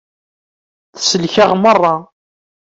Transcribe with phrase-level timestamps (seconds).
[0.95, 1.95] Tsellek-aɣ merra.